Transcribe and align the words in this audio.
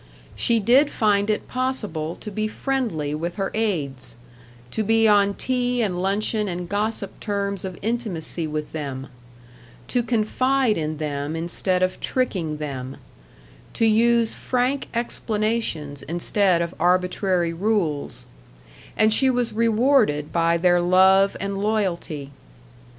She 0.35 0.59
did 0.59 0.89
find 0.89 1.29
it 1.29 1.47
possible 1.47 2.15
to 2.21 2.31
be 2.31 2.47
friendly 2.47 3.13
with 3.13 3.35
her 3.35 3.51
aides, 3.53 4.15
to 4.71 4.81
be 4.81 5.07
on 5.07 5.35
tea 5.35 5.83
and 5.83 6.01
luncheon 6.01 6.47
and 6.47 6.67
gossip 6.67 7.19
terms 7.19 7.63
of 7.63 7.77
intimacy 7.83 8.47
with 8.47 8.71
them, 8.71 9.09
to 9.89 10.01
confide 10.01 10.75
in 10.75 10.97
them 10.97 11.35
instead 11.35 11.83
of 11.83 11.99
tricking 11.99 12.57
them, 12.57 12.97
to 13.73 13.85
use 13.85 14.33
frank 14.33 14.87
explanations 14.91 16.01
instead 16.01 16.63
of 16.63 16.73
arbitrary 16.79 17.53
rules; 17.53 18.25
and 18.97 19.13
she 19.13 19.29
was 19.29 19.53
rewarded 19.53 20.33
by 20.33 20.57
their 20.57 20.81
love 20.81 21.37
and 21.39 21.59
loyalty. 21.59 22.31